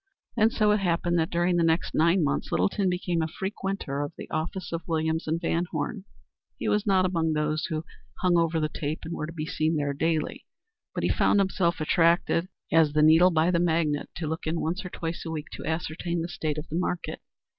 And 0.35 0.51
so 0.51 0.71
it 0.71 0.79
happened 0.79 1.19
that 1.19 1.29
during 1.29 1.57
the 1.57 1.63
next 1.63 1.93
nine 1.93 2.23
months 2.23 2.51
Littleton 2.51 2.89
became 2.89 3.21
a 3.21 3.27
frequenter 3.27 4.01
of 4.01 4.13
the 4.17 4.27
office 4.31 4.71
of 4.71 4.81
Williams 4.87 5.25
& 5.25 5.27
VanHorne. 5.43 6.05
He 6.57 6.67
was 6.67 6.87
not 6.87 7.05
among 7.05 7.33
those 7.33 7.65
who 7.67 7.85
hung 8.23 8.35
over 8.35 8.59
the 8.59 8.67
tape 8.67 9.01
and 9.05 9.13
were 9.13 9.27
to 9.27 9.31
be 9.31 9.45
seen 9.45 9.75
there 9.75 9.93
daily; 9.93 10.43
but 10.95 11.03
he 11.03 11.09
found 11.09 11.39
himself 11.39 11.79
attracted 11.79 12.49
as 12.71 12.93
the 12.93 13.03
needle 13.03 13.29
by 13.29 13.51
the 13.51 13.59
magnet 13.59 14.09
to 14.15 14.25
look 14.25 14.47
in 14.47 14.59
once 14.59 14.83
or 14.83 14.89
twice 14.89 15.23
a 15.23 15.29
week 15.29 15.51
to 15.51 15.65
ascertain 15.65 16.21
the 16.23 16.27
state 16.27 16.57
of 16.57 16.67
the 16.69 16.79
market. 16.79 17.21